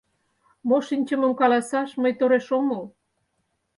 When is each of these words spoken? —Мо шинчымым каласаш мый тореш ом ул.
—Мо 0.67 0.77
шинчымым 0.87 1.33
каласаш 1.39 1.89
мый 2.01 2.13
тореш 2.19 2.47
ом 2.57 2.67
ул. 2.77 2.85